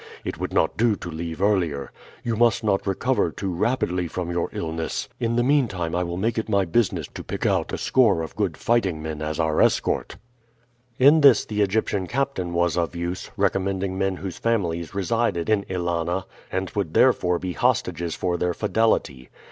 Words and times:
It 0.25 0.39
would 0.39 0.51
not 0.51 0.77
do 0.77 0.95
to 0.95 1.11
leave 1.11 1.43
earlier. 1.43 1.91
You 2.23 2.35
must 2.35 2.63
not 2.63 2.87
recover 2.87 3.29
too 3.31 3.53
rapidly 3.53 4.07
from 4.07 4.31
your 4.31 4.49
illness. 4.51 5.07
In 5.19 5.35
the 5.35 5.43
meantime 5.43 5.93
I 5.95 6.01
will 6.01 6.17
make 6.17 6.39
it 6.39 6.49
my 6.49 6.65
business 6.65 7.05
to 7.13 7.23
pick 7.23 7.45
out 7.45 7.71
a 7.71 7.77
score 7.77 8.23
of 8.23 8.35
good 8.35 8.57
fighting 8.57 9.03
men 9.03 9.21
as 9.21 9.39
our 9.39 9.61
escort." 9.61 10.15
In 10.97 11.21
this 11.21 11.45
the 11.45 11.61
Egyptian 11.61 12.07
captain 12.07 12.51
was 12.51 12.77
of 12.77 12.95
use, 12.95 13.29
recommending 13.37 13.95
men 13.95 14.15
whose 14.15 14.39
families 14.39 14.95
resided 14.95 15.51
in 15.51 15.65
Ælana, 15.65 16.23
and 16.51 16.71
would 16.71 16.95
therefore 16.95 17.37
be 17.37 17.53
hostages 17.53 18.15
for 18.15 18.37
their 18.37 18.55
fidelity. 18.55 19.29